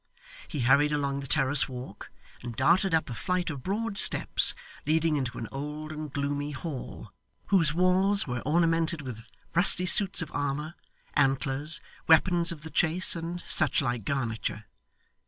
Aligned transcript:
He 0.47 0.61
hurried 0.61 0.91
along 0.91 1.19
the 1.19 1.27
terrace 1.27 1.69
walk, 1.69 2.09
and 2.41 2.55
darted 2.55 2.91
up 2.91 3.07
a 3.07 3.13
flight 3.13 3.51
of 3.51 3.61
broad 3.61 3.99
steps 3.99 4.55
leading 4.87 5.15
into 5.15 5.37
an 5.37 5.47
old 5.51 5.91
and 5.91 6.11
gloomy 6.11 6.49
hall, 6.53 7.11
whose 7.49 7.75
walls 7.75 8.25
were 8.27 8.39
ornamented 8.41 9.03
with 9.03 9.27
rusty 9.53 9.85
suits 9.85 10.23
of 10.23 10.31
armour, 10.33 10.73
antlers, 11.13 11.79
weapons 12.07 12.51
of 12.51 12.61
the 12.61 12.71
chase, 12.71 13.15
and 13.15 13.41
suchlike 13.41 14.03
garniture. 14.03 14.65